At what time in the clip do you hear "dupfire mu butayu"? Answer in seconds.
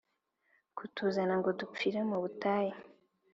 1.59-2.75